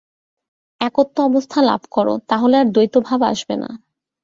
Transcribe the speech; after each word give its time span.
একত্ব-অবস্থা 0.81 1.59
লাভ 1.61 1.81
কর, 1.89 2.07
তা 2.29 2.35
হলে 2.37 2.55
আর 2.57 2.67
দ্বৈতভাব 2.71 3.21
আসবে 3.31 3.55
না। 3.55 3.69